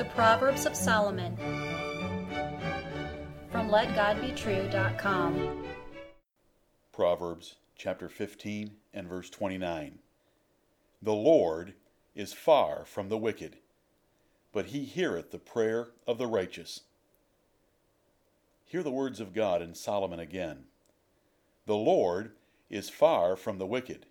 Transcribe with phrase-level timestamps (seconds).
[0.00, 1.36] The Proverbs of Solomon
[3.52, 5.66] from LetGodBetrue.com.
[6.90, 9.98] Proverbs chapter 15 and verse 29.
[11.02, 11.74] The Lord
[12.14, 13.58] is far from the wicked,
[14.54, 16.80] but he heareth the prayer of the righteous.
[18.64, 20.64] Hear the words of God in Solomon again.
[21.66, 22.32] The Lord
[22.70, 24.06] is far from the wicked,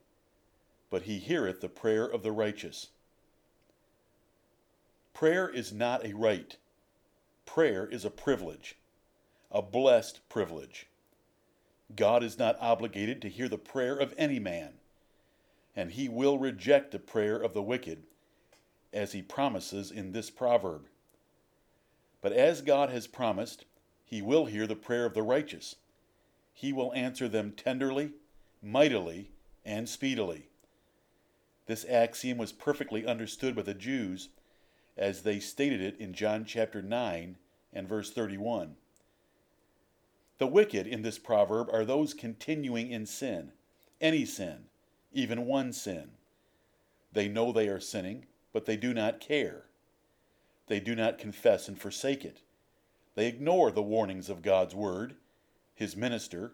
[0.91, 2.89] but he heareth the prayer of the righteous.
[5.19, 6.55] Prayer is not a right.
[7.45, 8.77] Prayer is a privilege,
[9.51, 10.87] a blessed privilege.
[11.93, 14.75] God is not obligated to hear the prayer of any man,
[15.75, 18.03] and he will reject the prayer of the wicked,
[18.93, 20.85] as he promises in this proverb.
[22.21, 23.65] But as God has promised,
[24.05, 25.75] he will hear the prayer of the righteous.
[26.53, 28.11] He will answer them tenderly,
[28.63, 29.31] mightily,
[29.65, 30.47] and speedily.
[31.65, 34.29] This axiom was perfectly understood by the Jews
[34.99, 37.37] as they stated it in John chapter 9
[37.71, 38.75] and verse 31.
[40.37, 43.53] The wicked in this proverb are those continuing in sin,
[44.01, 44.65] any sin,
[45.13, 46.11] even one sin.
[47.13, 49.63] They know they are sinning, but they do not care.
[50.67, 52.41] They do not confess and forsake it.
[53.15, 55.15] They ignore the warnings of God's Word,
[55.73, 56.51] His minister,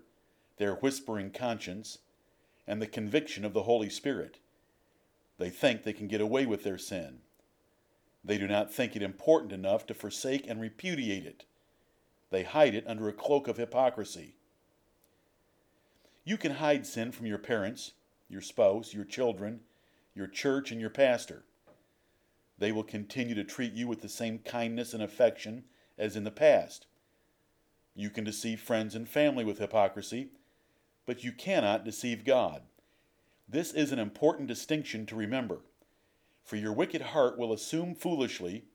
[0.57, 1.97] their whispering conscience,
[2.67, 4.37] and the conviction of the Holy Spirit.
[5.37, 7.19] They think they can get away with their sin.
[8.25, 11.45] They do not think it important enough to forsake and repudiate it.
[12.31, 14.33] They hide it under a cloak of hypocrisy.
[16.23, 17.91] You can hide sin from your parents,
[18.27, 19.59] your spouse, your children,
[20.15, 21.43] your church, and your pastor.
[22.57, 25.65] They will continue to treat you with the same kindness and affection
[25.95, 26.87] as in the past.
[27.93, 30.29] You can deceive friends and family with hypocrisy,
[31.05, 32.63] but you cannot deceive God.
[33.47, 35.59] This is an important distinction to remember.
[36.45, 38.65] For your wicked heart will assume foolishly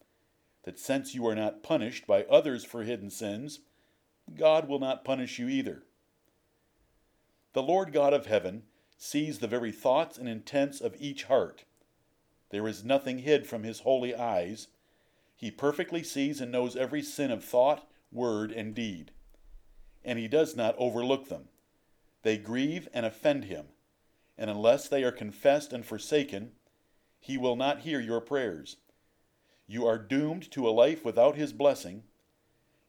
[0.64, 3.60] that since you are not punished by others for hidden sins,
[4.34, 5.84] God will not punish you either.
[7.52, 8.64] The Lord God of heaven
[8.98, 11.64] sees the very thoughts and intents of each heart.
[12.50, 14.66] There is nothing hid from his holy eyes.
[15.36, 19.12] He perfectly sees and knows every sin of thought, word, and deed.
[20.04, 21.48] And he does not overlook them.
[22.22, 23.66] They grieve and offend him,
[24.36, 26.52] and unless they are confessed and forsaken,
[27.20, 28.78] he will not hear your prayers.
[29.66, 32.02] You are doomed to a life without his blessing,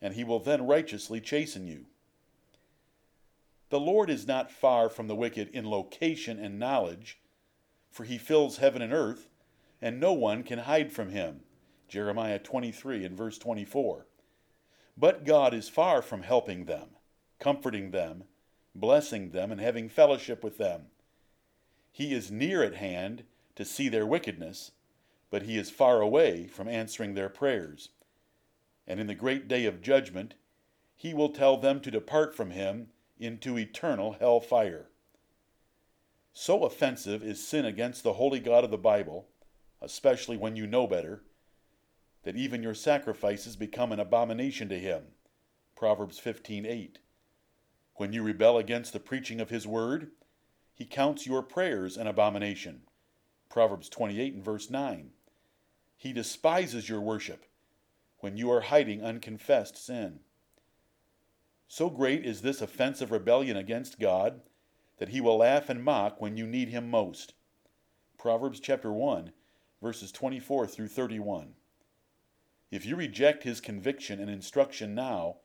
[0.02, 1.86] and he will then righteously chasten you.
[3.69, 7.19] The Lord is not far from the wicked in location and knowledge,
[7.92, 9.28] for he fills heaven and earth,
[9.81, 11.42] and no one can hide from him.
[11.88, 14.08] Jeremiah 23 and verse 24.
[14.98, 16.90] But God is far from helping them,
[17.40, 18.24] comforting them,
[18.74, 20.88] blessing them, and having fellowship with them.
[21.92, 23.24] He is near at hand
[23.61, 24.72] to see their wickedness,
[25.29, 27.89] but he is far away from answering their prayers.
[28.88, 30.33] And in the great day of judgment,
[30.95, 32.88] he will tell them to depart from him
[33.19, 34.89] into eternal hell fire.
[36.33, 39.27] So offensive is sin against the holy God of the Bible,
[39.79, 41.21] especially when you know better,
[42.23, 45.03] that even your sacrifices become an abomination to him.
[45.75, 46.97] Proverbs 15:8.
[47.94, 50.13] When you rebel against the preaching of his word,
[50.73, 52.88] he counts your prayers an abomination.
[53.51, 55.12] Proverbs 28 and verse 9.
[55.97, 57.45] He despises your worship
[58.19, 60.22] when you are hiding unconfessed sin.
[61.67, 64.41] So great is this offensive rebellion against God
[65.00, 67.34] that he will laugh and mock when you need him most.
[68.17, 69.34] Proverbs chapter 1,
[69.81, 71.56] verses 24 through 31.
[72.72, 75.38] If you reject his conviction and instruction now,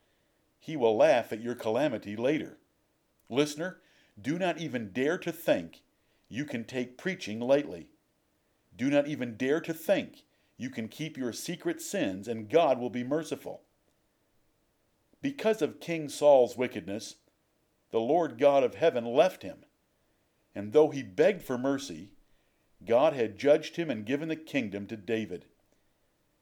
[0.60, 2.58] he will laugh at your calamity later.
[3.28, 3.80] Listener,
[4.20, 5.82] do not even dare to think
[6.28, 7.88] you can take preaching lightly.
[8.76, 10.24] Do not even dare to think
[10.56, 13.62] you can keep your secret sins and God will be merciful.
[15.22, 17.16] Because of King Saul's wickedness,
[17.90, 19.64] the Lord God of heaven left him.
[20.54, 22.10] And though he begged for mercy,
[22.84, 25.46] God had judged him and given the kingdom to David.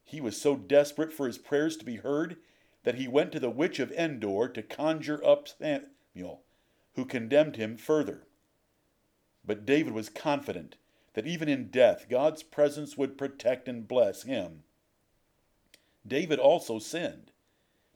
[0.05, 2.37] He was so desperate for his prayers to be heard
[2.83, 6.43] that he went to the witch of Endor to conjure up Samuel,
[6.95, 8.27] who condemned him further.
[9.45, 10.77] But David was confident
[11.15, 14.65] that even in death God's presence would protect and bless him.
[16.07, 17.33] David also sinned.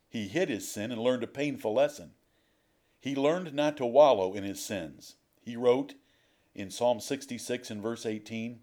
[0.08, 2.12] He hid his sin and learned a painful lesson.
[3.00, 5.16] He learned not to wallow in his sins.
[5.40, 5.94] He wrote
[6.54, 8.60] in Psalm 66 and verse 18,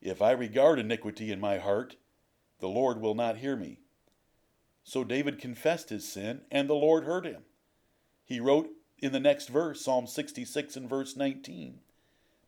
[0.00, 1.96] If I regard iniquity in my heart,
[2.60, 3.80] the Lord will not hear me.
[4.84, 7.42] So David confessed his sin, and the Lord heard him.
[8.24, 11.80] He wrote in the next verse, Psalm 66 and verse 19,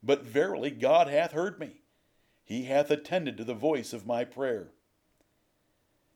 [0.03, 1.81] but verily God hath heard me.
[2.43, 4.71] He hath attended to the voice of my prayer.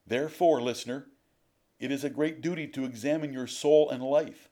[0.08, 1.08] Therefore, listener,
[1.80, 4.50] it is a great duty to examine your soul and life.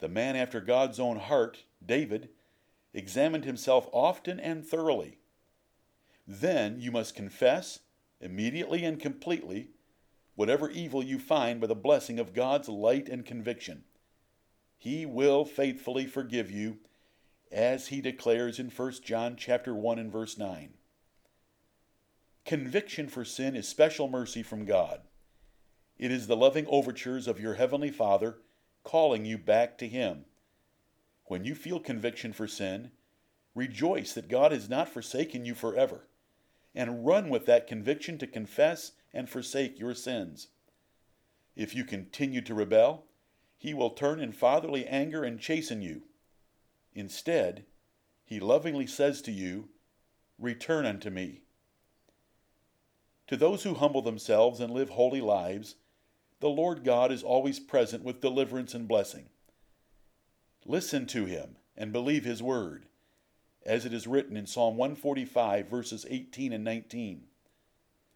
[0.00, 2.30] The man after God's own heart, David,
[2.94, 5.18] examined himself often and thoroughly.
[6.26, 7.80] Then you must confess,
[8.20, 9.70] immediately and completely,
[10.34, 13.84] whatever evil you find by the blessing of God's light and conviction.
[14.76, 16.78] He will faithfully forgive you,
[17.50, 20.74] as he declares in 1 John chapter 1 and verse 9.
[22.44, 25.02] Conviction for sin is special mercy from God.
[25.98, 28.38] It is the loving overtures of your heavenly Father
[28.84, 30.24] calling you back to him.
[31.26, 32.90] When you feel conviction for sin,
[33.54, 36.06] rejoice that God has not forsaken you forever,
[36.74, 40.48] and run with that conviction to confess and forsake your sins.
[41.56, 43.04] If you continue to rebel,
[43.58, 46.04] he will turn in fatherly anger and chasten you.
[46.98, 47.64] Instead,
[48.24, 49.68] he lovingly says to you,
[50.36, 51.42] Return unto me.
[53.28, 55.76] To those who humble themselves and live holy lives,
[56.40, 59.26] the Lord God is always present with deliverance and blessing.
[60.66, 62.86] Listen to him and believe his word,
[63.64, 67.26] as it is written in Psalm 145, verses 18 and 19.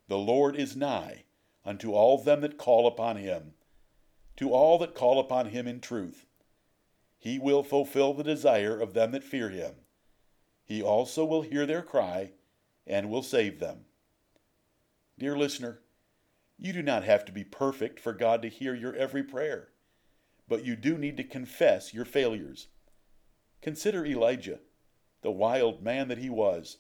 [0.09, 1.23] The Lord is nigh
[1.65, 3.55] unto all them that call upon him,
[4.39, 6.27] to all that call upon him in truth.
[7.23, 9.75] He will fulfill the desire of them that fear him.
[10.65, 12.33] He also will hear their cry
[12.85, 13.85] and will save them.
[15.21, 15.83] Dear listener,
[16.59, 19.69] you do not have to be perfect for God to hear your every prayer,
[20.49, 22.67] but you do need to confess your failures.
[23.61, 24.59] Consider Elijah,
[25.23, 26.79] the wild man that he was.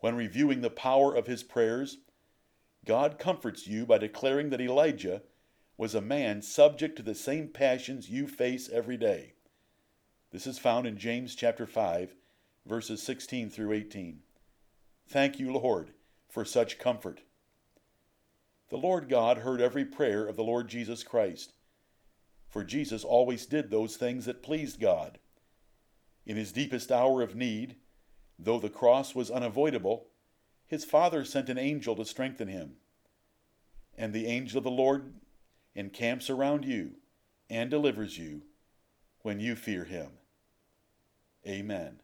[0.00, 1.96] When reviewing the power of his prayers,
[2.84, 5.22] God comforts you by declaring that Elijah
[5.80, 9.32] was a man subject to the same passions you face every day.
[10.30, 12.14] This is found in James chapter 5,
[12.66, 14.18] verses 16 through 18.
[15.08, 15.92] Thank you, Lord,
[16.28, 17.22] for such comfort.
[18.68, 21.54] The Lord God heard every prayer of the Lord Jesus Christ,
[22.46, 25.18] for Jesus always did those things that pleased God.
[26.26, 27.76] In his deepest hour of need,
[28.38, 30.08] though the cross was unavoidable,
[30.66, 32.72] his Father sent an angel to strengthen him.
[33.96, 35.14] And the angel of the Lord
[35.74, 36.92] encamps around you
[37.48, 38.42] and delivers you
[39.22, 40.10] when you fear him.
[41.46, 41.98] Amen.